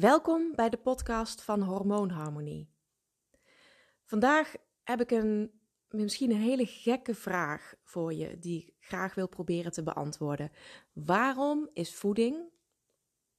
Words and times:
Welkom 0.00 0.52
bij 0.54 0.70
de 0.70 0.76
podcast 0.76 1.42
van 1.42 1.62
Hormoonharmonie. 1.62 2.68
Vandaag 4.04 4.54
heb 4.82 5.00
ik 5.00 5.10
een 5.10 5.50
misschien 5.88 6.30
een 6.30 6.40
hele 6.40 6.66
gekke 6.66 7.14
vraag 7.14 7.74
voor 7.84 8.14
je 8.14 8.38
die 8.38 8.58
ik 8.58 8.74
graag 8.80 9.14
wil 9.14 9.28
proberen 9.28 9.72
te 9.72 9.82
beantwoorden. 9.82 10.50
Waarom 10.92 11.68
is 11.72 11.94
voeding, 11.94 12.36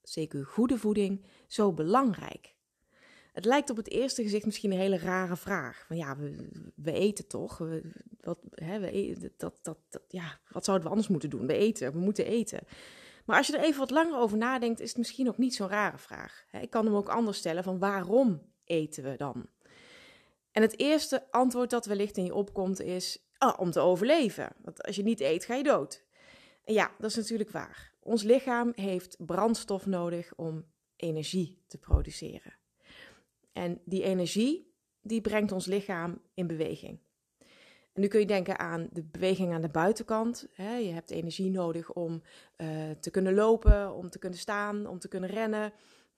zeker 0.01 0.45
goede 0.45 0.77
voeding, 0.77 1.25
zo 1.47 1.73
belangrijk? 1.73 2.55
Het 3.33 3.45
lijkt 3.45 3.69
op 3.69 3.77
het 3.77 3.89
eerste 3.89 4.23
gezicht 4.23 4.45
misschien 4.45 4.71
een 4.71 4.77
hele 4.77 4.99
rare 4.99 5.37
vraag. 5.37 5.85
Van 5.87 5.97
ja, 5.97 6.17
we, 6.75 6.91
eten 6.91 7.27
toch? 7.27 7.57
Wat, 8.19 8.39
hè, 8.51 8.79
we 8.79 9.31
dat, 9.37 9.53
dat, 9.61 9.77
dat, 9.89 10.03
ja, 10.07 10.39
wat 10.49 10.65
zouden 10.65 10.85
we 10.85 10.91
anders 10.93 11.09
moeten 11.09 11.29
doen? 11.29 11.47
We 11.47 11.53
eten, 11.53 11.93
we 11.93 11.99
moeten 11.99 12.25
eten. 12.25 12.59
Maar 13.25 13.37
als 13.37 13.47
je 13.47 13.57
er 13.57 13.63
even 13.63 13.79
wat 13.79 13.91
langer 13.91 14.17
over 14.17 14.37
nadenkt, 14.37 14.79
is 14.79 14.89
het 14.89 14.97
misschien 14.97 15.27
ook 15.27 15.37
niet 15.37 15.55
zo'n 15.55 15.67
rare 15.67 15.97
vraag. 15.97 16.45
Ik 16.51 16.69
kan 16.69 16.85
hem 16.85 16.95
ook 16.95 17.09
anders 17.09 17.37
stellen 17.37 17.63
van 17.63 17.79
waarom 17.79 18.41
eten 18.65 19.03
we 19.03 19.15
dan? 19.15 19.49
En 20.51 20.61
het 20.61 20.79
eerste 20.79 21.31
antwoord 21.31 21.69
dat 21.69 21.85
wellicht 21.85 22.17
in 22.17 22.25
je 22.25 22.33
opkomt 22.33 22.81
is 22.81 23.25
oh, 23.39 23.53
om 23.57 23.71
te 23.71 23.79
overleven. 23.79 24.55
Want 24.61 24.83
als 24.83 24.95
je 24.95 25.03
niet 25.03 25.19
eet, 25.19 25.45
ga 25.45 25.55
je 25.55 25.63
dood. 25.63 26.05
Ja, 26.65 26.91
dat 26.99 27.09
is 27.09 27.15
natuurlijk 27.15 27.51
waar. 27.51 27.93
Ons 27.99 28.23
lichaam 28.23 28.71
heeft 28.75 29.25
brandstof 29.25 29.85
nodig 29.85 30.33
om 30.35 30.65
energie 30.95 31.63
te 31.67 31.77
produceren. 31.77 32.57
En 33.51 33.81
die 33.85 34.03
energie, 34.03 34.73
die 35.01 35.21
brengt 35.21 35.51
ons 35.51 35.65
lichaam 35.65 36.21
in 36.33 36.47
beweging. 36.47 36.99
En 37.93 38.01
nu 38.01 38.07
kun 38.07 38.19
je 38.19 38.25
denken 38.25 38.59
aan 38.59 38.87
de 38.91 39.03
beweging 39.03 39.53
aan 39.53 39.61
de 39.61 39.69
buitenkant. 39.69 40.47
Hè. 40.53 40.75
Je 40.75 40.91
hebt 40.91 41.11
energie 41.11 41.49
nodig 41.49 41.93
om 41.93 42.21
uh, 42.57 42.67
te 42.99 43.11
kunnen 43.11 43.33
lopen, 43.33 43.93
om 43.93 44.09
te 44.09 44.19
kunnen 44.19 44.39
staan, 44.39 44.87
om 44.87 44.99
te 44.99 45.07
kunnen 45.07 45.29
rennen, 45.29 45.73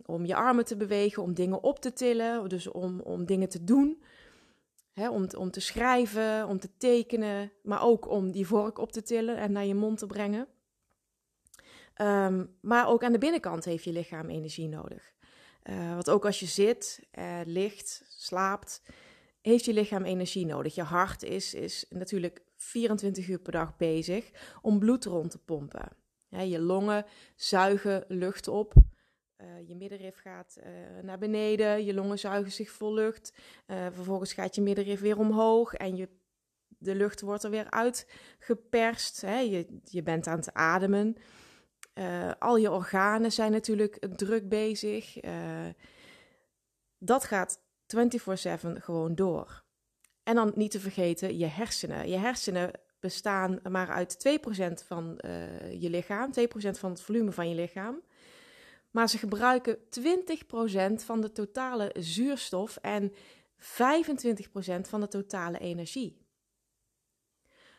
om 0.05 0.25
je 0.25 0.35
armen 0.35 0.65
te 0.65 0.77
bewegen, 0.77 1.23
om 1.23 1.33
dingen 1.33 1.63
op 1.63 1.79
te 1.79 1.93
tillen, 1.93 2.49
dus 2.49 2.67
om, 2.67 2.99
om 2.99 3.25
dingen 3.25 3.49
te 3.49 3.63
doen. 3.63 4.03
Hè, 4.93 5.09
om, 5.09 5.27
om 5.37 5.51
te 5.51 5.59
schrijven, 5.59 6.47
om 6.47 6.59
te 6.59 6.77
tekenen, 6.77 7.51
maar 7.63 7.83
ook 7.83 8.09
om 8.09 8.31
die 8.31 8.47
vork 8.47 8.77
op 8.77 8.91
te 8.91 9.01
tillen 9.01 9.37
en 9.37 9.51
naar 9.51 9.65
je 9.65 9.75
mond 9.75 9.97
te 9.97 10.05
brengen. 10.05 10.47
Um, 12.01 12.57
maar 12.61 12.87
ook 12.87 13.03
aan 13.03 13.11
de 13.11 13.17
binnenkant 13.17 13.65
heeft 13.65 13.83
je 13.83 13.91
lichaam 13.91 14.29
energie 14.29 14.67
nodig. 14.67 15.11
Uh, 15.63 15.93
want 15.93 16.09
ook 16.09 16.25
als 16.25 16.39
je 16.39 16.45
zit, 16.45 17.07
uh, 17.19 17.39
ligt, 17.45 18.03
slaapt, 18.07 18.81
heeft 19.43 19.65
je 19.65 19.73
lichaam 19.73 20.03
energie 20.03 20.45
nodig. 20.45 20.75
Je 20.75 20.83
hart 20.83 21.23
is, 21.23 21.53
is 21.53 21.85
natuurlijk 21.89 22.41
24 22.55 23.27
uur 23.27 23.39
per 23.39 23.51
dag 23.51 23.77
bezig 23.77 24.31
om 24.61 24.79
bloed 24.79 25.05
rond 25.05 25.31
te 25.31 25.37
pompen. 25.37 25.89
Je 26.27 26.59
longen 26.59 27.05
zuigen 27.35 28.05
lucht 28.07 28.47
op. 28.47 28.73
Uh, 29.37 29.67
je 29.67 29.75
middenrif 29.75 30.19
gaat 30.19 30.57
uh, 30.59 31.03
naar 31.03 31.17
beneden, 31.17 31.85
je 31.85 31.93
longen 31.93 32.19
zuigen 32.19 32.51
zich 32.51 32.71
vol 32.71 32.93
lucht. 32.93 33.33
Uh, 33.67 33.85
vervolgens 33.91 34.33
gaat 34.33 34.55
je 34.55 34.61
middenrif 34.61 34.99
weer 34.99 35.19
omhoog 35.19 35.73
en 35.73 35.95
je, 35.95 36.09
de 36.67 36.95
lucht 36.95 37.21
wordt 37.21 37.43
er 37.43 37.49
weer 37.49 37.69
uitgeperst. 37.69 39.21
Hè? 39.21 39.39
Je, 39.39 39.79
je 39.83 40.03
bent 40.03 40.27
aan 40.27 40.37
het 40.37 40.53
ademen. 40.53 41.15
al 42.39 42.57
je 42.57 42.71
organen 42.71 43.31
zijn 43.31 43.51
natuurlijk 43.51 44.07
druk 44.15 44.49
bezig. 44.49 45.17
dat 46.97 47.23
gaat 47.23 47.62
24/7 47.95 48.81
gewoon 48.81 49.15
door. 49.15 49.63
En 50.23 50.35
dan 50.35 50.51
niet 50.55 50.71
te 50.71 50.79
vergeten 50.79 51.37
je 51.37 51.45
hersenen. 51.45 52.09
Je 52.09 52.17
hersenen 52.17 52.71
bestaan 52.99 53.59
maar 53.69 53.89
uit 53.89 54.39
2% 54.81 54.85
van 54.85 55.19
uh, 55.25 55.81
je 55.81 55.89
lichaam, 55.89 56.31
2% 56.39 56.69
van 56.69 56.89
het 56.89 57.01
volume 57.01 57.31
van 57.31 57.49
je 57.49 57.55
lichaam. 57.55 58.01
Maar 58.91 59.09
ze 59.09 59.17
gebruiken 59.17 59.77
20% 59.77 59.81
van 60.95 61.21
de 61.21 61.31
totale 61.31 61.95
zuurstof 61.99 62.77
en 62.77 63.11
25% 63.11 63.15
van 64.81 64.99
de 64.99 65.07
totale 65.07 65.59
energie. 65.59 66.21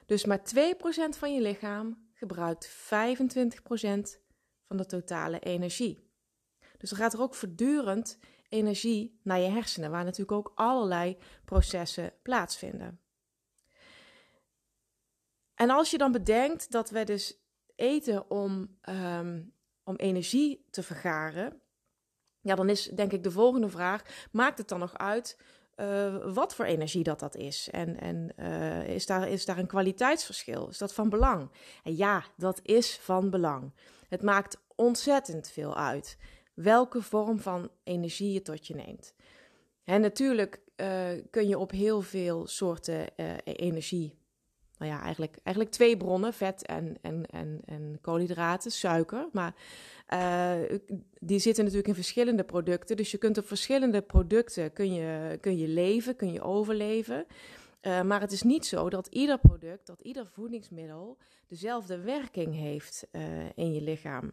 Dus 0.06 0.24
maar 0.24 0.38
2% 0.38 0.42
van 1.18 1.34
je 1.34 1.40
lichaam 1.40 2.08
gebruikt 2.12 2.68
25% 2.68 2.72
van 4.62 4.76
de 4.76 4.86
totale 4.86 5.38
energie. 5.38 6.10
Dus 6.78 6.90
er 6.90 6.96
gaat 6.96 7.12
er 7.12 7.20
ook 7.20 7.34
voortdurend 7.34 8.18
energie 8.54 9.20
naar 9.22 9.40
je 9.40 9.48
hersenen, 9.48 9.90
waar 9.90 10.04
natuurlijk 10.04 10.38
ook 10.38 10.52
allerlei 10.54 11.16
processen 11.44 12.12
plaatsvinden. 12.22 13.00
En 15.54 15.70
als 15.70 15.90
je 15.90 15.98
dan 15.98 16.12
bedenkt 16.12 16.70
dat 16.70 16.90
we 16.90 17.04
dus 17.04 17.38
eten 17.76 18.30
om, 18.30 18.78
um, 18.88 19.52
om 19.84 19.96
energie 19.96 20.66
te 20.70 20.82
vergaren, 20.82 21.60
ja, 22.40 22.54
dan 22.54 22.68
is 22.68 22.84
denk 22.84 23.12
ik 23.12 23.22
de 23.22 23.30
volgende 23.30 23.68
vraag: 23.68 24.02
maakt 24.32 24.58
het 24.58 24.68
dan 24.68 24.78
nog 24.78 24.98
uit 24.98 25.38
uh, 25.76 26.34
wat 26.34 26.54
voor 26.54 26.64
energie 26.64 27.02
dat 27.02 27.20
dat 27.20 27.36
is? 27.36 27.68
En, 27.70 28.00
en 28.00 28.32
uh, 28.36 28.88
is, 28.88 29.06
daar, 29.06 29.28
is 29.28 29.44
daar 29.44 29.58
een 29.58 29.66
kwaliteitsverschil? 29.66 30.68
Is 30.68 30.78
dat 30.78 30.94
van 30.94 31.08
belang? 31.08 31.50
En 31.82 31.96
ja, 31.96 32.24
dat 32.36 32.60
is 32.62 32.98
van 32.98 33.30
belang. 33.30 33.72
Het 34.08 34.22
maakt 34.22 34.62
ontzettend 34.74 35.48
veel 35.48 35.76
uit 35.76 36.18
welke 36.54 37.02
vorm 37.02 37.38
van 37.38 37.70
energie 37.84 38.32
je 38.32 38.42
tot 38.42 38.66
je 38.66 38.74
neemt. 38.74 39.14
En 39.84 40.00
natuurlijk 40.00 40.60
uh, 40.76 41.08
kun 41.30 41.48
je 41.48 41.58
op 41.58 41.70
heel 41.70 42.00
veel 42.00 42.46
soorten 42.46 43.06
uh, 43.16 43.32
energie, 43.44 44.14
nou 44.78 44.92
ja, 44.92 45.02
eigenlijk, 45.02 45.36
eigenlijk 45.42 45.74
twee 45.74 45.96
bronnen, 45.96 46.32
vet 46.32 46.66
en, 46.66 46.96
en, 47.00 47.26
en, 47.26 47.60
en 47.64 47.98
koolhydraten, 48.00 48.70
suiker. 48.70 49.28
Maar 49.32 49.54
uh, 50.12 50.78
die 51.20 51.38
zitten 51.38 51.62
natuurlijk 51.62 51.88
in 51.88 51.94
verschillende 51.94 52.44
producten. 52.44 52.96
Dus 52.96 53.10
je 53.10 53.18
kunt 53.18 53.38
op 53.38 53.46
verschillende 53.46 54.02
producten 54.02 54.72
kun 54.72 54.94
je, 54.94 55.38
kun 55.40 55.58
je 55.58 55.68
leven, 55.68 56.16
kun 56.16 56.32
je 56.32 56.42
overleven. 56.42 57.26
Maar 58.04 58.20
het 58.20 58.32
is 58.32 58.42
niet 58.42 58.66
zo 58.66 58.90
dat 58.90 59.06
ieder 59.06 59.38
product, 59.38 59.86
dat 59.86 60.00
ieder 60.00 60.26
voedingsmiddel 60.26 61.18
dezelfde 61.48 62.00
werking 62.00 62.54
heeft 62.54 63.06
in 63.54 63.72
je 63.72 63.82
lichaam. 63.82 64.32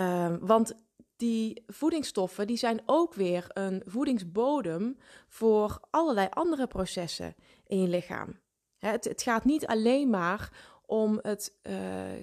Um, 0.00 0.38
want 0.46 0.74
die 1.16 1.62
voedingsstoffen 1.66 2.46
die 2.46 2.56
zijn 2.56 2.80
ook 2.86 3.14
weer 3.14 3.46
een 3.48 3.82
voedingsbodem 3.86 4.96
voor 5.28 5.80
allerlei 5.90 6.26
andere 6.30 6.66
processen 6.66 7.34
in 7.66 7.80
je 7.80 7.88
lichaam. 7.88 8.38
Het, 8.78 9.04
het 9.04 9.22
gaat 9.22 9.44
niet 9.44 9.66
alleen 9.66 10.10
maar 10.10 10.52
om 10.86 11.18
het 11.22 11.58
uh, 11.62 11.74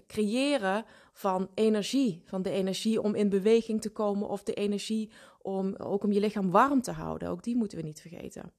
creëren 0.08 0.86
van 1.14 1.50
energie, 1.54 2.22
van 2.26 2.42
de 2.42 2.50
energie 2.50 3.02
om 3.02 3.16
in 3.16 3.30
beweging 3.30 3.82
te 3.82 3.90
komen 3.90 4.30
of 4.30 4.44
de 4.44 4.54
energie 4.54 5.12
om 5.42 5.76
ook 5.76 6.04
om 6.04 6.12
je 6.12 6.20
lichaam 6.20 6.52
warm 6.52 6.82
te 6.82 6.92
houden. 6.92 7.30
Ook 7.30 7.44
die 7.44 7.56
moeten 7.56 7.78
we 7.78 7.84
niet 7.84 8.02
vergeten. 8.02 8.54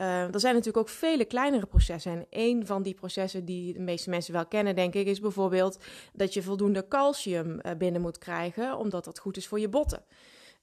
Uh, 0.00 0.34
er 0.34 0.40
zijn 0.40 0.54
natuurlijk 0.54 0.88
ook 0.88 0.94
vele 0.94 1.24
kleinere 1.24 1.66
processen. 1.66 2.12
En 2.12 2.26
een 2.30 2.66
van 2.66 2.82
die 2.82 2.94
processen 2.94 3.44
die 3.44 3.72
de 3.72 3.80
meeste 3.80 4.10
mensen 4.10 4.32
wel 4.32 4.46
kennen, 4.46 4.74
denk 4.74 4.94
ik, 4.94 5.06
is 5.06 5.20
bijvoorbeeld 5.20 5.78
dat 6.12 6.34
je 6.34 6.42
voldoende 6.42 6.88
calcium 6.88 7.60
uh, 7.62 7.72
binnen 7.78 8.00
moet 8.00 8.18
krijgen, 8.18 8.76
omdat 8.78 9.04
dat 9.04 9.18
goed 9.18 9.36
is 9.36 9.46
voor 9.46 9.60
je 9.60 9.68
botten. 9.68 10.04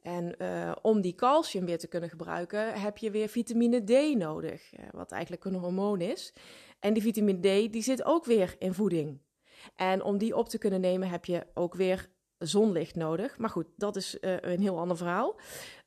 En 0.02 0.36
uh, 0.42 0.72
om 0.82 1.02
die 1.02 1.16
calcium 1.16 1.66
weer 1.66 1.78
te 1.78 1.88
kunnen 1.88 2.10
gebruiken, 2.10 2.74
heb 2.74 2.98
je 2.98 3.12
weer 3.12 3.28
vitamine 3.28 3.84
D 3.84 4.18
nodig, 4.18 4.74
wat 4.92 5.12
eigenlijk 5.12 5.46
een 5.46 5.56
hormoon 5.56 6.02
is. 6.02 6.34
En 6.80 6.94
die 6.94 7.04
vitamine 7.04 7.40
D 7.40 7.72
die 7.72 7.84
zit 7.84 8.06
ook 8.06 8.26
weer 8.26 8.56
in 8.60 8.74
voeding. 8.74 9.22
En 9.76 10.04
om 10.04 10.18
die 10.18 10.36
op 10.36 10.50
te 10.50 10.58
kunnen 10.58 10.82
nemen, 10.82 11.10
heb 11.10 11.26
je 11.26 11.46
ook 11.54 11.74
weer 11.74 12.10
zonlicht 12.38 12.96
nodig. 12.96 13.38
Maar 13.38 13.50
goed, 13.50 13.68
dat 13.76 13.96
is 13.96 14.18
een 14.20 14.62
heel 14.62 14.80
ander 14.80 14.98
verhaal. 14.98 15.40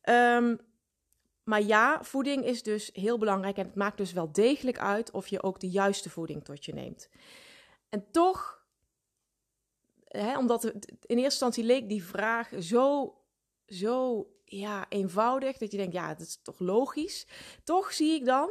Um, 0.08 0.58
maar 1.50 1.62
ja, 1.62 2.04
voeding 2.04 2.44
is 2.44 2.62
dus 2.62 2.90
heel 2.92 3.18
belangrijk 3.18 3.56
en 3.56 3.66
het 3.66 3.74
maakt 3.74 3.96
dus 3.96 4.12
wel 4.12 4.32
degelijk 4.32 4.78
uit 4.78 5.10
of 5.10 5.26
je 5.26 5.42
ook 5.42 5.60
de 5.60 5.70
juiste 5.70 6.10
voeding 6.10 6.44
tot 6.44 6.64
je 6.64 6.74
neemt. 6.74 7.08
En 7.88 8.10
toch, 8.10 8.64
hè, 10.04 10.38
omdat 10.38 10.64
in 10.64 10.74
eerste 11.00 11.22
instantie 11.22 11.64
leek 11.64 11.88
die 11.88 12.04
vraag 12.04 12.50
zo, 12.58 13.14
zo 13.66 14.26
ja, 14.44 14.86
eenvoudig 14.88 15.58
dat 15.58 15.70
je 15.70 15.76
denkt, 15.76 15.92
ja, 15.92 16.08
dat 16.08 16.26
is 16.26 16.40
toch 16.42 16.58
logisch. 16.58 17.26
Toch 17.64 17.92
zie 17.92 18.14
ik 18.14 18.24
dan 18.24 18.50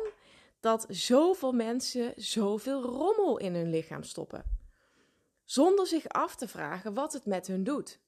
dat 0.59 0.85
zoveel 0.89 1.51
mensen 1.51 2.13
zoveel 2.15 2.81
rommel 2.81 3.38
in 3.38 3.56
hun 3.56 3.69
lichaam 3.69 4.03
stoppen. 4.03 4.57
Zonder 5.45 5.88
zich 5.88 6.07
af 6.07 6.35
te 6.35 6.47
vragen 6.47 6.94
wat 6.94 7.13
het 7.13 7.25
met 7.25 7.47
hun 7.47 7.63
doet. 7.63 8.00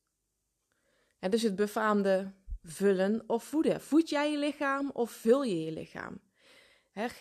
En 1.20 1.32
dus 1.32 1.42
het 1.42 1.56
befaamde 1.56 2.32
vullen 2.64 3.24
of 3.28 3.44
voeden. 3.44 3.82
Voed 3.82 4.10
jij 4.10 4.32
je 4.32 4.38
lichaam 4.38 4.90
of 4.94 5.12
vul 5.12 5.44
je 5.44 5.64
je 5.64 5.72
lichaam? 5.72 6.20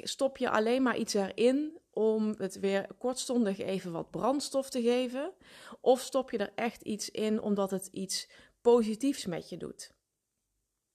stop 0.03 0.37
je 0.37 0.51
alleen 0.51 0.83
maar 0.83 0.97
iets 0.97 1.15
erin 1.15 1.79
om 1.91 2.35
het 2.39 2.59
weer 2.59 2.87
kortstondig 2.99 3.59
even 3.59 3.93
wat 3.93 4.11
brandstof 4.11 4.71
te 4.71 4.83
geven? 4.83 5.33
Of 5.81 6.01
stop 6.01 6.31
je 6.31 6.39
er 6.39 6.53
echt 6.55 6.83
iets 6.83 7.11
in 7.11 7.41
omdat 7.41 7.71
het 7.71 7.87
iets 7.87 8.31
positiefs 8.61 9.27
met 9.27 9.49
je 9.49 9.57
doet? 9.57 9.93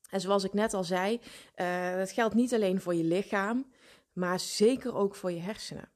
En 0.10 0.22
zoals 0.22 0.44
ik 0.44 0.54
net 0.54 0.74
al 0.74 0.84
zei, 0.84 1.22
uh, 1.56 1.96
dat 1.96 2.12
geldt 2.12 2.36
niet 2.36 2.54
alleen 2.54 2.82
voor 2.82 2.96
je 2.96 3.04
lichaam, 3.04 3.72
maar 4.14 4.40
zeker 4.40 4.96
ook 4.96 5.16
voor 5.16 5.32
je 5.32 5.40
hersenen. 5.40 5.95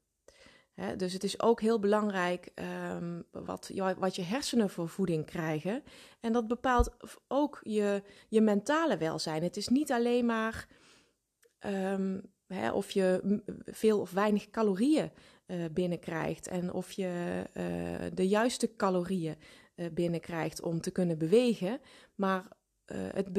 Dus 0.97 1.13
het 1.13 1.23
is 1.23 1.41
ook 1.41 1.61
heel 1.61 1.79
belangrijk 1.79 2.51
um, 2.95 3.23
wat, 3.31 3.71
wat 3.97 4.15
je 4.15 4.21
hersenen 4.21 4.69
voor 4.69 4.89
voeding 4.89 5.25
krijgen. 5.25 5.83
En 6.19 6.33
dat 6.33 6.47
bepaalt 6.47 6.95
ook 7.27 7.59
je, 7.63 8.03
je 8.27 8.41
mentale 8.41 8.97
welzijn. 8.97 9.43
Het 9.43 9.57
is 9.57 9.67
niet 9.67 9.91
alleen 9.91 10.25
maar 10.25 10.67
um, 11.65 12.21
of 12.73 12.91
je 12.91 13.41
veel 13.65 13.99
of 13.99 14.11
weinig 14.11 14.49
calorieën 14.49 15.11
uh, 15.47 15.65
binnenkrijgt. 15.71 16.47
En 16.47 16.73
of 16.73 16.91
je 16.91 17.43
uh, 17.53 18.05
de 18.13 18.27
juiste 18.27 18.75
calorieën 18.75 19.35
uh, 19.75 19.85
binnenkrijgt 19.91 20.61
om 20.61 20.81
te 20.81 20.91
kunnen 20.91 21.17
bewegen. 21.17 21.79
Maar 22.15 22.57
het 23.13 23.33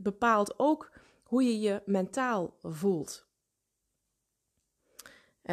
bepaalt 0.00 0.58
ook 0.58 0.92
hoe 1.22 1.42
je 1.42 1.58
je 1.58 1.82
mentaal 1.84 2.56
voelt. 2.62 3.27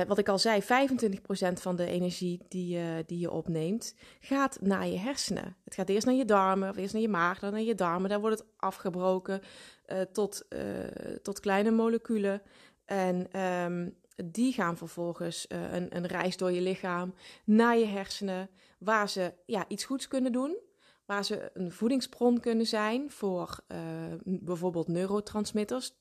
Wat 0.03 0.17
ik 0.17 0.29
al 0.29 0.39
zei, 0.39 0.61
25% 0.61 0.65
van 1.53 1.75
de 1.75 1.85
energie 1.85 2.45
die, 2.47 2.77
uh, 2.77 2.83
die 3.05 3.19
je 3.19 3.31
opneemt 3.31 3.95
gaat 4.19 4.57
naar 4.61 4.87
je 4.87 4.97
hersenen. 4.97 5.55
Het 5.63 5.73
gaat 5.73 5.89
eerst 5.89 6.05
naar 6.05 6.15
je 6.15 6.25
darmen, 6.25 6.69
of 6.69 6.77
eerst 6.77 6.93
naar 6.93 7.01
je 7.01 7.09
maag, 7.09 7.39
dan 7.39 7.51
naar 7.51 7.61
je 7.61 7.75
darmen. 7.75 8.09
Daar 8.09 8.19
wordt 8.19 8.39
het 8.39 8.47
afgebroken 8.57 9.41
uh, 9.87 10.01
tot, 10.01 10.47
tot 11.21 11.39
kleine 11.39 11.71
moleculen. 11.71 12.41
En 12.85 13.41
um, 13.41 13.97
die 14.25 14.53
gaan 14.53 14.77
vervolgens 14.77 15.45
een, 15.49 15.95
een 15.95 16.07
reis 16.07 16.37
door 16.37 16.51
je 16.51 16.61
lichaam 16.61 17.13
naar 17.45 17.77
je 17.77 17.85
hersenen, 17.85 18.49
waar 18.79 19.09
ze 19.09 19.33
ja, 19.45 19.65
iets 19.67 19.85
goeds 19.85 20.07
kunnen 20.07 20.31
doen. 20.31 20.57
Waar 21.05 21.25
ze 21.25 21.51
een 21.53 21.71
voedingsbron 21.71 22.39
kunnen 22.39 22.65
zijn 22.65 23.11
voor 23.11 23.59
bijvoorbeeld 24.23 24.87
neurotransmitters 24.87 25.93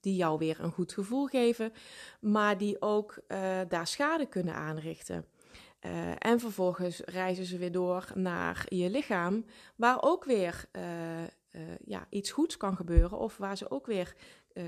die 0.00 0.16
jou 0.16 0.38
weer 0.38 0.60
een 0.60 0.72
goed 0.72 0.92
gevoel 0.92 1.26
geven, 1.26 1.72
maar 2.20 2.58
die 2.58 2.82
ook 2.82 3.18
uh, 3.28 3.60
daar 3.68 3.86
schade 3.86 4.26
kunnen 4.26 4.54
aanrichten. 4.54 5.26
Uh, 5.80 6.10
en 6.18 6.40
vervolgens 6.40 7.00
reizen 7.00 7.44
ze 7.44 7.58
weer 7.58 7.72
door 7.72 8.10
naar 8.14 8.66
je 8.68 8.90
lichaam, 8.90 9.44
waar 9.76 10.02
ook 10.02 10.24
weer 10.24 10.64
uh, 10.72 10.82
ja, 11.84 12.06
iets 12.10 12.30
goeds 12.30 12.56
kan 12.56 12.76
gebeuren 12.76 13.18
of 13.18 13.36
waar 13.36 13.56
ze 13.56 13.70
ook 13.70 13.86
weer 13.86 14.16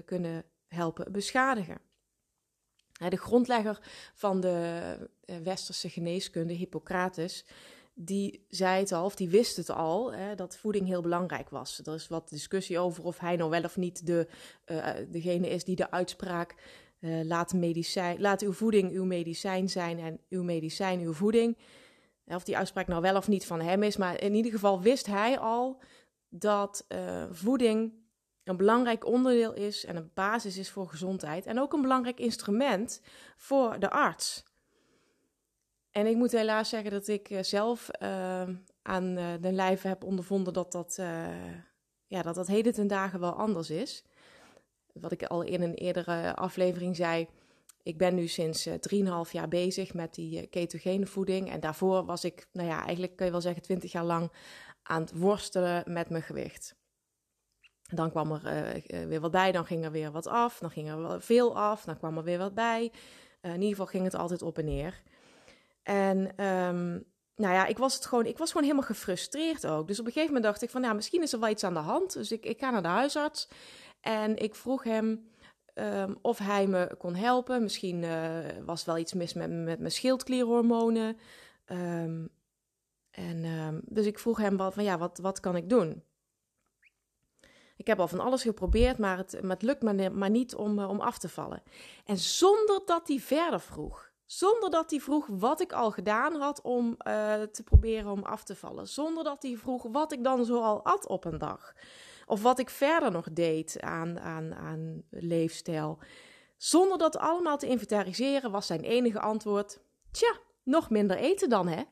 kunnen 0.04 0.44
helpen 0.68 1.12
beschadigen. 1.12 1.80
De 3.08 3.16
grondlegger 3.16 3.78
van 4.14 4.40
de 4.40 5.10
westerse 5.42 5.90
geneeskunde, 5.90 6.52
Hippocrates, 6.52 7.44
die 8.00 8.44
zei 8.48 8.80
het 8.80 8.92
al, 8.92 9.04
of 9.04 9.16
die 9.16 9.28
wist 9.28 9.56
het 9.56 9.70
al, 9.70 10.12
hè, 10.12 10.34
dat 10.34 10.56
voeding 10.56 10.86
heel 10.86 11.02
belangrijk 11.02 11.50
was. 11.50 11.80
Er 11.84 11.94
is 11.94 12.08
wat 12.08 12.28
discussie 12.28 12.78
over 12.78 13.04
of 13.04 13.18
hij 13.18 13.36
nou 13.36 13.50
wel 13.50 13.62
of 13.62 13.76
niet 13.76 14.06
de, 14.06 14.28
uh, 14.66 14.86
degene 15.08 15.48
is 15.48 15.64
die 15.64 15.76
de 15.76 15.90
uitspraak 15.90 16.54
uh, 17.00 17.24
laat, 17.24 17.52
medicijn, 17.52 18.20
laat 18.20 18.42
uw 18.42 18.52
voeding 18.52 18.92
uw 18.92 19.04
medicijn 19.04 19.68
zijn 19.68 19.98
en 19.98 20.20
uw 20.28 20.42
medicijn 20.42 21.00
uw 21.00 21.12
voeding. 21.12 21.56
Of 22.26 22.44
die 22.44 22.56
uitspraak 22.56 22.86
nou 22.86 23.02
wel 23.02 23.16
of 23.16 23.28
niet 23.28 23.46
van 23.46 23.60
hem 23.60 23.82
is, 23.82 23.96
maar 23.96 24.22
in 24.22 24.34
ieder 24.34 24.52
geval 24.52 24.80
wist 24.80 25.06
hij 25.06 25.38
al 25.38 25.82
dat 26.28 26.86
voeding 27.30 27.92
een 28.44 28.56
belangrijk 28.56 29.06
onderdeel 29.06 29.54
is 29.54 29.84
en 29.84 29.96
een 29.96 30.10
basis 30.14 30.56
is 30.56 30.70
voor 30.70 30.88
gezondheid. 30.88 31.46
En 31.46 31.60
ook 31.60 31.72
een 31.72 31.82
belangrijk 31.82 32.20
instrument 32.20 33.00
voor 33.36 33.78
de 33.78 33.90
arts. 33.90 34.44
En 35.90 36.06
ik 36.06 36.16
moet 36.16 36.32
helaas 36.32 36.68
zeggen 36.68 36.90
dat 36.90 37.08
ik 37.08 37.30
eh, 37.30 37.42
zelf 37.42 37.88
uh, 38.02 38.42
aan 38.82 39.18
uh, 39.18 39.26
de 39.40 39.52
lijve 39.52 39.88
heb 39.88 40.04
ondervonden 40.04 40.52
dat 40.52 40.72
dat, 40.72 41.00
ja, 42.06 42.22
dat 42.22 42.34
dat 42.34 42.46
heden 42.46 42.72
ten 42.72 42.86
dagen 42.86 43.20
wel 43.20 43.32
anders 43.32 43.70
is. 43.70 44.04
Wat 44.92 45.12
ik 45.12 45.22
al 45.22 45.42
in 45.42 45.62
een 45.62 45.74
eerdere 45.74 46.36
aflevering 46.36 46.96
zei. 46.96 47.28
Ik 47.82 47.98
ben 47.98 48.14
nu 48.14 48.26
sinds 48.26 48.68
3,5 48.68 48.74
jaar 49.30 49.48
bezig 49.48 49.94
met 49.94 50.14
die 50.14 50.46
ketogene 50.46 51.06
voeding. 51.06 51.50
En 51.50 51.60
daarvoor 51.60 52.04
was 52.04 52.24
ik, 52.24 52.48
nou 52.52 52.68
ja, 52.68 52.84
eigenlijk 52.84 53.16
kun 53.16 53.26
je 53.26 53.32
wel 53.32 53.40
zeggen 53.40 53.62
20 53.62 53.92
jaar 53.92 54.04
lang 54.04 54.32
aan 54.82 55.00
het 55.00 55.18
worstelen 55.18 55.82
met 55.86 56.10
mijn 56.10 56.22
gewicht. 56.22 56.76
Dan 57.82 58.10
kwam 58.10 58.32
er 58.32 58.82
weer 59.08 59.20
wat 59.20 59.30
bij, 59.30 59.52
dan 59.52 59.66
ging 59.66 59.84
er 59.84 59.90
weer 59.90 60.10
wat 60.10 60.26
af, 60.26 60.58
dan 60.58 60.70
ging 60.70 60.88
er 60.88 61.22
veel 61.22 61.56
af, 61.56 61.84
dan 61.84 61.98
kwam 61.98 62.16
er 62.16 62.24
weer 62.24 62.38
wat 62.38 62.54
bij. 62.54 62.92
in 63.40 63.52
ieder 63.52 63.68
geval 63.68 63.86
ging 63.86 64.04
het 64.04 64.14
altijd 64.14 64.42
op 64.42 64.58
en 64.58 64.64
neer. 64.64 65.02
En 65.88 66.44
um, 66.44 67.04
nou 67.34 67.54
ja, 67.54 67.66
ik 67.66 67.78
was, 67.78 67.94
het 67.94 68.06
gewoon, 68.06 68.26
ik 68.26 68.38
was 68.38 68.48
gewoon 68.50 68.66
helemaal 68.66 68.86
gefrustreerd 68.86 69.66
ook. 69.66 69.86
Dus 69.86 70.00
op 70.00 70.06
een 70.06 70.12
gegeven 70.12 70.34
moment 70.34 70.52
dacht 70.52 70.62
ik 70.62 70.70
van, 70.70 70.82
ja, 70.82 70.92
misschien 70.92 71.22
is 71.22 71.32
er 71.32 71.40
wel 71.40 71.48
iets 71.48 71.64
aan 71.64 71.74
de 71.74 71.80
hand. 71.80 72.12
Dus 72.12 72.32
ik, 72.32 72.44
ik 72.44 72.58
ga 72.58 72.70
naar 72.70 72.82
de 72.82 72.88
huisarts 72.88 73.48
en 74.00 74.36
ik 74.36 74.54
vroeg 74.54 74.82
hem 74.82 75.30
um, 75.74 76.18
of 76.22 76.38
hij 76.38 76.66
me 76.66 76.94
kon 76.98 77.14
helpen. 77.14 77.62
Misschien 77.62 78.02
uh, 78.02 78.38
was 78.64 78.84
wel 78.84 78.98
iets 78.98 79.12
mis 79.12 79.34
met, 79.34 79.50
met 79.50 79.78
mijn 79.78 79.92
schildklierhormonen. 79.92 81.18
Um, 81.66 82.28
en 83.10 83.82
dus 83.84 84.06
ik 84.06 84.18
vroeg 84.18 84.38
hem 84.38 84.56
wat, 84.56 84.74
van, 84.74 84.84
ja, 84.84 84.98
wat, 84.98 85.18
wat 85.18 85.40
kan 85.40 85.56
ik 85.56 85.68
doen? 85.68 86.02
Ik 87.76 87.86
heb 87.86 88.00
al 88.00 88.08
van 88.08 88.20
alles 88.20 88.42
geprobeerd, 88.42 88.98
maar 88.98 89.16
het, 89.16 89.42
maar 89.42 89.56
lukt 89.60 89.82
me 89.82 90.10
maar 90.10 90.30
niet 90.30 90.54
om, 90.54 90.78
uh, 90.78 90.88
om 90.88 91.00
af 91.00 91.18
te 91.18 91.28
vallen. 91.28 91.62
En 92.04 92.16
zonder 92.16 92.82
dat 92.86 93.08
hij 93.08 93.18
verder 93.18 93.60
vroeg, 93.60 94.07
zonder 94.28 94.70
dat 94.70 94.90
hij 94.90 95.00
vroeg 95.00 95.26
wat 95.30 95.60
ik 95.60 95.72
al 95.72 95.90
gedaan 95.90 96.34
had 96.34 96.60
om 96.60 96.86
uh, 96.86 97.42
te 97.42 97.62
proberen 97.64 98.10
om 98.10 98.22
af 98.22 98.44
te 98.44 98.56
vallen. 98.56 98.88
Zonder 98.88 99.24
dat 99.24 99.42
hij 99.42 99.56
vroeg 99.56 99.82
wat 99.82 100.12
ik 100.12 100.24
dan 100.24 100.44
zoal 100.44 100.84
at 100.84 101.06
op 101.06 101.24
een 101.24 101.38
dag. 101.38 101.74
Of 102.26 102.42
wat 102.42 102.58
ik 102.58 102.70
verder 102.70 103.10
nog 103.10 103.32
deed 103.32 103.80
aan, 103.80 104.20
aan, 104.20 104.54
aan 104.54 105.02
leefstijl. 105.10 105.98
Zonder 106.56 106.98
dat 106.98 107.18
allemaal 107.18 107.58
te 107.58 107.66
inventariseren 107.66 108.50
was 108.50 108.66
zijn 108.66 108.80
enige 108.80 109.20
antwoord: 109.20 109.80
Tja, 110.10 110.32
nog 110.62 110.90
minder 110.90 111.16
eten 111.16 111.48
dan 111.48 111.68
hè? 111.68 111.82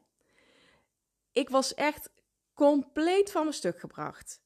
Ik 1.32 1.48
was 1.48 1.74
echt 1.74 2.10
compleet 2.54 3.30
van 3.30 3.42
mijn 3.42 3.54
stuk 3.54 3.80
gebracht. 3.80 4.40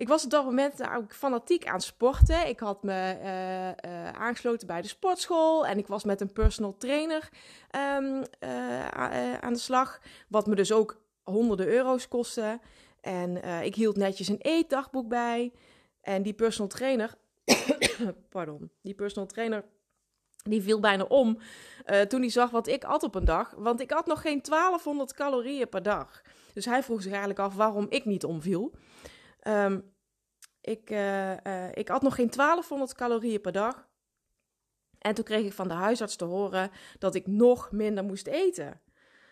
Ik 0.00 0.08
was 0.08 0.24
op 0.24 0.30
dat 0.30 0.44
moment 0.44 0.88
ook 0.96 1.14
fanatiek 1.14 1.66
aan 1.66 1.80
sporten. 1.80 2.48
Ik 2.48 2.60
had 2.60 2.82
me 2.82 3.16
uh, 3.22 3.90
uh, 3.90 4.08
aangesloten 4.08 4.66
bij 4.66 4.82
de 4.82 4.88
sportschool 4.88 5.66
en 5.66 5.78
ik 5.78 5.86
was 5.86 6.04
met 6.04 6.20
een 6.20 6.32
personal 6.32 6.76
trainer 6.76 7.28
um, 7.98 8.24
uh, 8.40 9.38
aan 9.38 9.52
de 9.52 9.58
slag. 9.58 10.00
Wat 10.28 10.46
me 10.46 10.54
dus 10.54 10.72
ook 10.72 11.02
honderden 11.22 11.66
euro's 11.66 12.08
kostte. 12.08 12.60
En 13.00 13.44
ik 13.64 13.74
hield 13.74 13.96
netjes 13.96 14.28
een 14.28 14.40
eetdagboek 14.40 15.08
bij. 15.08 15.52
En 16.00 16.22
die 16.22 16.34
personal 16.34 16.68
trainer, 16.68 17.14
pardon, 18.28 18.70
die 18.82 18.94
personal 18.94 19.28
trainer, 19.28 19.64
die 20.42 20.62
viel 20.62 20.80
bijna 20.80 21.04
om 21.04 21.38
toen 22.08 22.20
hij 22.20 22.30
zag 22.30 22.50
wat 22.50 22.66
ik 22.66 22.84
at 22.84 23.02
op 23.02 23.14
een 23.14 23.24
dag. 23.24 23.54
Want 23.56 23.80
ik 23.80 23.90
had 23.90 24.06
nog 24.06 24.20
geen 24.20 24.42
1200 24.42 25.14
calorieën 25.14 25.68
per 25.68 25.82
dag. 25.82 26.22
Dus 26.54 26.64
hij 26.64 26.82
vroeg 26.82 27.02
zich 27.02 27.10
eigenlijk 27.10 27.40
af 27.40 27.54
waarom 27.54 27.86
ik 27.88 28.04
niet 28.04 28.24
omviel. 28.24 28.72
Um, 29.42 29.89
ik, 30.70 30.90
uh, 30.90 31.72
ik 31.72 31.88
had 31.88 32.02
nog 32.02 32.14
geen 32.14 32.30
1200 32.30 32.94
calorieën 32.94 33.40
per 33.40 33.52
dag. 33.52 33.88
En 34.98 35.14
toen 35.14 35.24
kreeg 35.24 35.44
ik 35.44 35.52
van 35.52 35.68
de 35.68 35.74
huisarts 35.74 36.16
te 36.16 36.24
horen 36.24 36.70
dat 36.98 37.14
ik 37.14 37.26
nog 37.26 37.72
minder 37.72 38.04
moest 38.04 38.26
eten. 38.26 38.80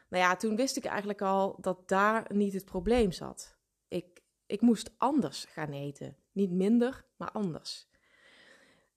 Nou 0.09 0.23
ja, 0.23 0.37
toen 0.37 0.57
wist 0.57 0.77
ik 0.77 0.85
eigenlijk 0.85 1.23
al 1.23 1.57
dat 1.61 1.89
daar 1.89 2.25
niet 2.35 2.53
het 2.53 2.65
probleem 2.65 3.13
zat. 3.13 3.57
Ik, 3.89 4.21
ik 4.47 4.61
moest 4.61 4.91
anders 4.97 5.45
gaan 5.45 5.73
eten. 5.73 6.17
Niet 6.33 6.51
minder, 6.51 7.05
maar 7.17 7.31
anders. 7.31 7.89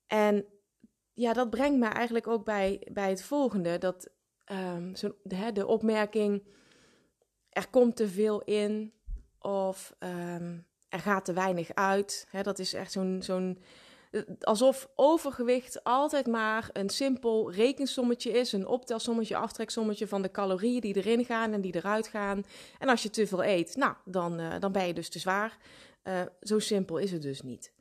En 0.07 0.45
ja, 1.13 1.33
dat 1.33 1.49
brengt 1.49 1.79
me 1.79 1.87
eigenlijk 1.87 2.27
ook 2.27 2.45
bij, 2.45 2.87
bij 2.91 3.09
het 3.09 3.23
volgende. 3.23 3.77
Dat 3.77 4.09
um, 4.51 4.95
zo, 4.95 5.15
de, 5.23 5.51
de 5.51 5.67
opmerking, 5.67 6.43
er 7.49 7.69
komt 7.69 7.95
te 7.95 8.07
veel 8.07 8.41
in. 8.41 8.93
Of 9.39 9.95
um, 9.99 10.65
er 10.91 10.99
gaat 10.99 11.25
te 11.25 11.33
weinig 11.33 11.75
uit. 11.75 12.27
Dat 12.41 12.59
is 12.59 12.73
echt 12.73 12.91
zo'n. 12.91 13.21
zo'n 13.21 13.57
alsof 14.41 14.89
overgewicht 14.95 15.83
altijd 15.83 16.27
maar 16.27 16.69
een 16.73 16.89
simpel 16.89 17.51
rekensommetje 17.51 18.31
is. 18.31 18.51
Een 18.51 18.67
optelsommetje, 18.67 19.37
aftreksommetje 19.37 20.07
van 20.07 20.21
de 20.21 20.31
calorieën 20.31 20.81
die 20.81 20.95
erin 20.95 21.25
gaan 21.25 21.53
en 21.53 21.61
die 21.61 21.75
eruit 21.75 22.07
gaan. 22.07 22.43
En 22.79 22.89
als 22.89 23.03
je 23.03 23.09
te 23.09 23.27
veel 23.27 23.43
eet, 23.43 23.75
nou, 23.75 23.93
dan, 24.05 24.39
uh, 24.39 24.53
dan 24.59 24.71
ben 24.71 24.87
je 24.87 24.93
dus 24.93 25.09
te 25.09 25.19
zwaar. 25.19 25.57
Uh, 26.03 26.21
zo 26.41 26.59
simpel 26.59 26.97
is 26.97 27.11
het 27.11 27.21
dus 27.21 27.41
niet. 27.41 27.71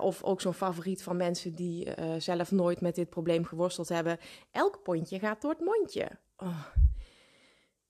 Of 0.00 0.22
ook 0.22 0.40
zo'n 0.40 0.54
favoriet 0.54 1.02
van 1.02 1.16
mensen 1.16 1.54
die 1.54 1.88
zelf 2.18 2.50
nooit 2.50 2.80
met 2.80 2.94
dit 2.94 3.10
probleem 3.10 3.44
geworsteld 3.44 3.88
hebben. 3.88 4.18
Elk 4.50 4.82
pondje 4.82 5.18
gaat 5.18 5.40
door 5.40 5.50
het 5.50 5.60
mondje. 5.60 6.08
Oh. 6.36 6.64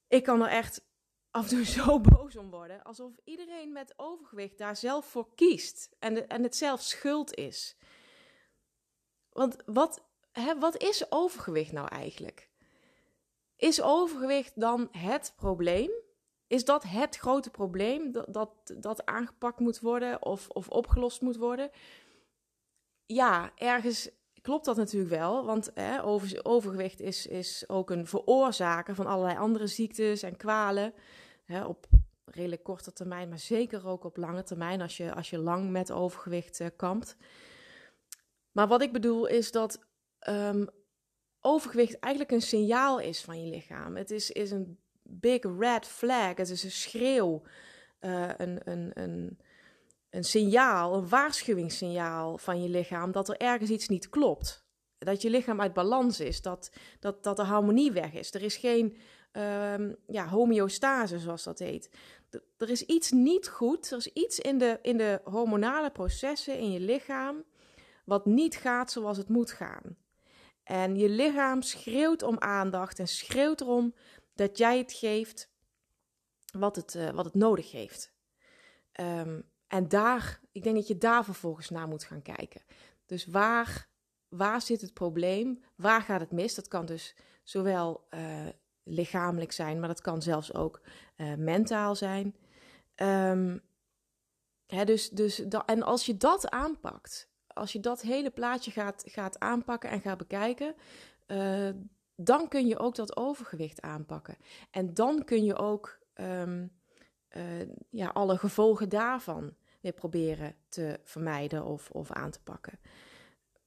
Ik 0.09 0.23
kan 0.23 0.43
er 0.43 0.49
echt 0.49 0.83
af 1.31 1.43
en 1.43 1.49
toe 1.49 1.65
zo 1.65 2.01
boos 2.11 2.37
om 2.37 2.51
worden. 2.51 2.83
Alsof 2.83 3.13
iedereen 3.25 3.73
met 3.73 3.95
overgewicht 3.97 4.59
daar 4.59 4.77
zelf 4.77 5.07
voor 5.07 5.35
kiest. 5.35 5.91
En, 5.99 6.29
en 6.29 6.43
het 6.43 6.57
zelf 6.57 6.83
schuld 6.83 7.35
is. 7.35 7.77
Want 9.33 9.57
wat, 9.67 10.05
hè, 10.33 10.59
wat 10.59 10.83
is 10.83 11.13
overgewicht 11.13 11.73
nou 11.73 11.89
eigenlijk? 11.89 12.51
Is 13.57 13.83
overgewicht 13.83 14.61
dan 14.61 14.89
het 14.91 15.33
probleem? 15.37 15.91
Is 16.47 16.65
dat 16.65 16.83
het 16.83 17.17
grote 17.17 17.51
probleem 17.51 18.13
dat, 18.13 18.27
dat, 18.29 18.51
dat 18.77 19.07
aangepakt 19.07 19.59
moet 19.59 19.81
worden 19.81 20.23
of, 20.25 20.49
of 20.49 20.69
opgelost 20.69 21.21
moet 21.21 21.37
worden? 21.37 21.71
Ja, 23.07 23.53
ergens 23.57 24.11
klopt 24.42 24.64
dat 24.64 24.76
natuurlijk 24.76 25.11
wel, 25.11 25.44
want 25.44 25.70
hè, 25.75 26.04
over, 26.04 26.40
overgewicht 26.42 27.00
is, 27.00 27.26
is 27.26 27.64
ook 27.68 27.90
een 27.90 28.06
veroorzaker 28.06 28.94
van 28.94 29.06
allerlei 29.06 29.38
andere 29.38 29.66
ziektes 29.66 30.23
en 30.23 30.37
kwalen. 30.37 30.94
Hè, 31.44 31.64
op 31.64 31.87
redelijk 32.25 32.62
korte 32.62 32.92
termijn, 32.92 33.28
maar 33.28 33.38
zeker 33.38 33.87
ook 33.87 34.04
op 34.04 34.16
lange 34.16 34.42
termijn 34.42 34.80
als 34.80 34.97
je, 34.97 35.14
als 35.14 35.30
je 35.30 35.38
lang 35.38 35.70
met 35.70 35.92
overgewicht 35.92 36.61
uh, 36.61 36.66
kampt. 36.76 37.16
Maar 38.52 38.68
wat 38.68 38.82
ik 38.82 38.92
bedoel 38.92 39.26
is 39.26 39.52
dat 39.52 39.87
um, 40.28 40.68
overgewicht 41.40 41.99
eigenlijk 41.99 42.35
een 42.35 42.42
signaal 42.42 42.99
is 42.99 43.23
van 43.23 43.44
je 43.44 43.50
lichaam. 43.50 43.97
Het 43.97 44.11
is, 44.11 44.30
is 44.30 44.50
een 44.50 44.78
big 45.02 45.42
red 45.59 45.87
flag, 45.87 46.37
het 46.37 46.50
is 46.50 46.64
een 46.64 46.70
schreeuw, 46.70 47.42
uh, 48.00 48.28
een, 48.37 48.70
een, 48.70 48.90
een, 48.94 49.38
een 50.11 50.25
signaal, 50.25 50.95
een 50.95 51.09
waarschuwingssignaal 51.09 52.38
van 52.38 52.62
je 52.62 52.69
lichaam 52.69 53.12
dat 53.12 53.29
er 53.29 53.37
ergens 53.37 53.71
iets 53.71 53.88
niet 53.88 54.09
klopt. 54.09 54.64
Dat 54.99 55.23
je 55.23 55.31
lichaam 55.31 55.61
uit 55.61 55.73
balans 55.73 56.21
is, 56.21 56.43
dat, 56.43 56.71
dat, 57.00 57.23
dat 57.23 57.37
de 57.37 57.43
harmonie 57.43 57.93
weg 57.93 58.12
is. 58.12 58.35
Er 58.35 58.43
is 58.43 58.57
geen 58.57 58.97
um, 59.33 59.97
ja, 60.07 60.29
homeostase, 60.29 61.19
zoals 61.19 61.43
dat 61.43 61.59
heet. 61.59 61.90
er 62.57 62.71
is 62.71 62.87
iets 62.87 63.11
niet 63.11 63.49
goed, 63.49 63.90
er 63.90 63.97
is 63.97 64.12
iets 64.12 64.38
in 64.38 64.59
de, 64.59 64.79
in 64.83 64.97
de 64.97 65.21
hormonale 65.25 65.90
processen 65.90 66.59
in 66.59 66.73
je 66.73 66.81
lichaam 66.81 67.45
wat 68.05 68.26
niet 68.26 68.57
gaat 68.57 68.93
zoals 68.93 69.17
het 69.17 69.29
moet 69.29 69.50
gaan. 69.50 69.97
En 70.62 70.97
je 70.97 71.09
lichaam 71.09 71.62
schreeuwt 71.62 72.23
om 72.23 72.38
aandacht 72.38 72.99
en 72.99 73.09
schreeuwt 73.09 73.61
erom 73.61 73.95
dat 74.35 74.59
jij 74.59 74.79
het 74.79 74.93
geeft 74.93 75.50
wat 76.52 76.76
het, 76.76 76.95
uh, 76.95 77.11
wat 77.11 77.25
het 77.25 77.35
nodig 77.35 77.71
heeft. 77.73 78.12
Um, 79.00 79.50
en 79.71 79.89
daar, 79.89 80.41
ik 80.53 80.62
denk 80.62 80.77
dat 80.77 80.87
je 80.87 80.99
daar 80.99 81.25
vervolgens 81.25 81.71
naar 81.71 81.89
moet 81.89 82.05
gaan 82.05 82.23
kijken. 82.23 82.61
Dus 83.07 83.27
waar, 83.27 83.89
waar 84.29 84.61
zit 84.61 84.81
het 84.81 84.95
probleem? 84.95 85.62
Waar 85.75 86.03
gaat 86.03 86.21
het 86.21 86.33
mis? 86.33 86.55
Dat 86.55 86.69
kan 86.69 86.87
dus 86.87 87.17
zowel 87.43 88.07
uh, 88.11 88.47
lichamelijk 88.83 89.53
zijn, 89.53 89.79
maar 89.79 89.89
dat 89.89 90.00
kan 90.00 90.23
zelfs 90.23 90.55
ook 90.55 90.81
uh, 91.17 91.35
mentaal 91.35 91.95
zijn. 91.95 92.37
Um, 92.97 93.62
hè, 94.67 94.85
dus, 94.85 95.11
dus 95.11 95.43
en 95.67 95.83
als 95.83 96.07
je 96.07 96.17
dat 96.17 96.50
aanpakt, 96.50 97.31
als 97.47 97.73
je 97.73 97.81
dat 97.81 98.00
hele 98.00 98.31
plaatje 98.31 98.71
gaat, 98.71 99.03
gaat 99.07 99.39
aanpakken 99.39 99.91
en 99.91 100.00
gaat 100.00 100.19
bekijken, 100.19 100.75
uh, 101.27 101.71
dan 102.15 102.49
kun 102.49 102.67
je 102.67 102.79
ook 102.79 102.95
dat 102.95 103.17
overgewicht 103.17 103.81
aanpakken. 103.81 104.37
En 104.71 104.95
dan 104.95 105.25
kun 105.25 105.45
je 105.45 105.57
ook 105.57 105.99
uh, 106.15 106.69
ja, 107.91 108.09
alle 108.09 108.39
gevolgen 108.39 108.89
daarvan 108.89 109.55
proberen 109.95 110.55
te 110.69 111.01
vermijden 111.05 111.65
of, 111.65 111.91
of 111.91 112.11
aan 112.11 112.31
te 112.31 112.43
pakken. 112.43 112.79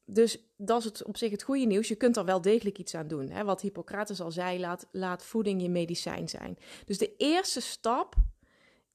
Dus 0.05 0.39
dat 0.57 0.79
is 0.79 0.85
het, 0.85 1.03
op 1.03 1.17
zich 1.17 1.31
het 1.31 1.43
goede 1.43 1.65
nieuws. 1.65 1.87
Je 1.87 1.95
kunt 1.95 2.17
er 2.17 2.25
wel 2.25 2.41
degelijk 2.41 2.77
iets 2.77 2.95
aan 2.95 3.07
doen. 3.07 3.29
Hè? 3.29 3.43
Wat 3.43 3.61
Hippocrates 3.61 4.21
al 4.21 4.31
zei, 4.31 4.59
laat, 4.59 4.87
laat 4.91 5.23
voeding 5.23 5.61
je 5.61 5.69
medicijn 5.69 6.29
zijn. 6.29 6.57
Dus 6.85 6.97
de 6.97 7.15
eerste 7.17 7.61
stap 7.61 8.15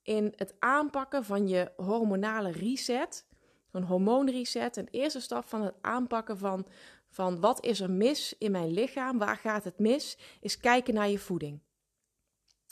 in 0.02 0.32
het 0.36 0.54
aanpakken 0.58 1.24
van 1.24 1.48
je 1.48 1.72
hormonale 1.76 2.50
reset, 2.50 3.26
een 3.70 3.82
hormoonreset, 3.82 4.76
een 4.76 4.88
eerste 4.90 5.20
stap 5.20 5.48
van 5.48 5.62
het 5.62 5.74
aanpakken 5.80 6.38
van, 6.38 6.66
van 7.08 7.40
wat 7.40 7.64
is 7.64 7.80
er 7.80 7.90
mis 7.90 8.34
in 8.38 8.50
mijn 8.50 8.70
lichaam, 8.70 9.18
waar 9.18 9.36
gaat 9.36 9.64
het 9.64 9.78
mis, 9.78 10.18
is 10.40 10.58
kijken 10.58 10.94
naar 10.94 11.08
je 11.08 11.18
voeding. 11.18 11.60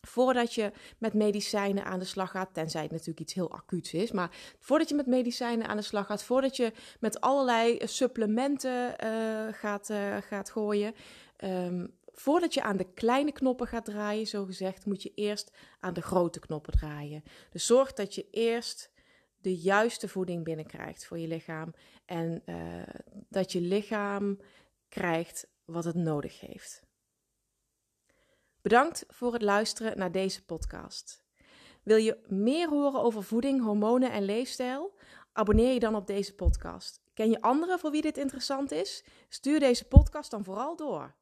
Voordat 0.06 0.54
je 0.54 0.72
met 0.98 1.14
medicijnen 1.14 1.84
aan 1.84 1.98
de 1.98 2.04
slag 2.04 2.30
gaat, 2.30 2.54
tenzij 2.54 2.82
het 2.82 2.90
natuurlijk 2.90 3.20
iets 3.20 3.34
heel 3.34 3.52
acuuts 3.52 3.92
is, 3.92 4.12
maar 4.12 4.30
voordat 4.58 4.88
je 4.88 4.94
met 4.94 5.06
medicijnen 5.06 5.66
aan 5.66 5.76
de 5.76 5.82
slag 5.82 6.06
gaat, 6.06 6.22
voordat 6.22 6.56
je 6.56 6.72
met 7.00 7.20
allerlei 7.20 7.78
supplementen 7.84 8.94
uh, 9.04 9.52
gaat, 9.52 9.90
uh, 9.90 10.16
gaat 10.16 10.50
gooien, 10.50 10.94
um, 11.44 11.94
voordat 12.06 12.54
je 12.54 12.62
aan 12.62 12.76
de 12.76 12.92
kleine 12.94 13.32
knoppen 13.32 13.66
gaat 13.66 13.84
draaien, 13.84 14.26
zo 14.26 14.44
gezegd, 14.44 14.86
moet 14.86 15.02
je 15.02 15.12
eerst 15.14 15.50
aan 15.80 15.94
de 15.94 16.02
grote 16.02 16.40
knoppen 16.40 16.72
draaien. 16.72 17.22
Dus 17.50 17.66
zorg 17.66 17.92
dat 17.92 18.14
je 18.14 18.26
eerst 18.30 18.90
de 19.40 19.56
juiste 19.56 20.08
voeding 20.08 20.44
binnenkrijgt 20.44 21.06
voor 21.06 21.18
je 21.18 21.26
lichaam 21.26 21.74
en 22.04 22.42
dat 23.28 23.52
je 23.52 23.60
lichaam 23.60 24.38
krijgt 24.88 25.48
wat 25.64 25.84
het 25.84 25.94
nodig 25.94 26.40
heeft. 26.40 26.85
Bedankt 28.66 29.04
voor 29.08 29.32
het 29.32 29.42
luisteren 29.42 29.98
naar 29.98 30.12
deze 30.12 30.44
podcast. 30.44 31.24
Wil 31.82 31.96
je 31.96 32.18
meer 32.26 32.68
horen 32.68 33.00
over 33.00 33.22
voeding, 33.22 33.62
hormonen 33.62 34.12
en 34.12 34.24
leefstijl? 34.24 34.94
Abonneer 35.32 35.72
je 35.72 35.80
dan 35.80 35.94
op 35.94 36.06
deze 36.06 36.34
podcast. 36.34 37.00
Ken 37.14 37.30
je 37.30 37.40
anderen 37.40 37.78
voor 37.78 37.90
wie 37.90 38.02
dit 38.02 38.18
interessant 38.18 38.70
is? 38.70 39.04
Stuur 39.28 39.60
deze 39.60 39.84
podcast 39.84 40.30
dan 40.30 40.44
vooral 40.44 40.76
door. 40.76 41.14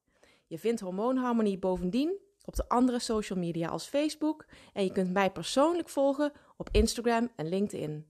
Je 0.46 0.58
vindt 0.58 0.80
Hormoonharmonie 0.80 1.58
bovendien 1.58 2.18
op 2.44 2.54
de 2.54 2.68
andere 2.68 2.98
social 2.98 3.38
media 3.38 3.68
als 3.68 3.86
Facebook 3.86 4.44
en 4.72 4.84
je 4.84 4.92
kunt 4.92 5.12
mij 5.12 5.30
persoonlijk 5.30 5.88
volgen 5.88 6.32
op 6.56 6.68
Instagram 6.72 7.30
en 7.36 7.48
LinkedIn. 7.48 8.06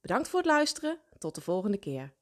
Bedankt 0.00 0.28
voor 0.28 0.38
het 0.38 0.48
luisteren. 0.48 0.98
Tot 1.18 1.34
de 1.34 1.40
volgende 1.40 1.78
keer. 1.78 2.12